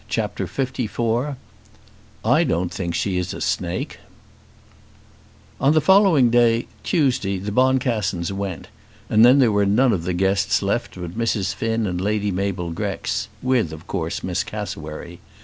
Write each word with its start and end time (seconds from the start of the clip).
CHAPTER 0.09 0.49
LIV 0.57 1.35
"I 2.25 2.43
Don't 2.43 2.73
Think 2.73 2.95
She 2.95 3.19
Is 3.19 3.35
a 3.35 3.39
Snake" 3.39 3.99
On 5.59 5.73
the 5.73 5.79
following 5.79 6.31
day, 6.31 6.65
Tuesday, 6.81 7.37
the 7.37 7.51
Boncassens 7.51 8.31
went, 8.33 8.69
and 9.11 9.23
then 9.23 9.37
there 9.37 9.51
were 9.51 9.67
none 9.67 9.93
of 9.93 10.03
the 10.03 10.13
guests 10.13 10.63
left 10.63 10.95
but 10.99 11.11
Mrs. 11.15 11.53
Finn 11.53 11.85
and 11.85 12.01
Lady 12.01 12.31
Mabel 12.31 12.71
Grex, 12.71 13.27
with 13.43 13.71
of 13.71 13.85
course 13.85 14.23
Miss 14.23 14.43
Cassewary. 14.43 15.19